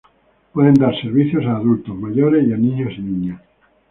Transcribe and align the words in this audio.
Pueden 0.51 0.73
dar 0.73 0.99
servicio 0.99 1.47
a 1.47 1.57
adultos 1.57 1.95
mayores 1.95 2.47
y 2.47 2.53
a 2.53 2.57
niños 2.57 2.91
y 2.97 3.01
niñas. 3.01 3.41